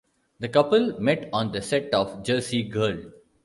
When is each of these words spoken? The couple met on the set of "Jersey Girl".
The 0.39 0.49
couple 0.49 0.99
met 0.99 1.29
on 1.31 1.51
the 1.51 1.61
set 1.61 1.93
of 1.93 2.23
"Jersey 2.23 2.63
Girl". 2.63 3.11